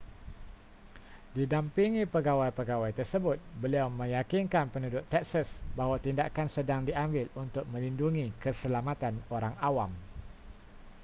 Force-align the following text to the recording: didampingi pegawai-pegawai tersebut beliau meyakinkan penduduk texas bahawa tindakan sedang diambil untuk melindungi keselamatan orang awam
didampingi 1.37 2.03
pegawai-pegawai 2.13 2.89
tersebut 2.99 3.37
beliau 3.61 3.85
meyakinkan 3.99 4.65
penduduk 4.73 5.03
texas 5.13 5.45
bahawa 5.77 5.97
tindakan 6.05 6.47
sedang 6.55 6.81
diambil 6.89 7.25
untuk 7.43 7.63
melindungi 7.73 8.25
keselamatan 8.43 9.13
orang 9.35 9.53
awam 9.67 9.91